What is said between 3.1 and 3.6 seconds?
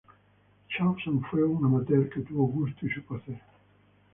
hacer.